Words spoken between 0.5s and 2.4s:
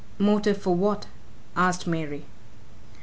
for what?" asked Mary.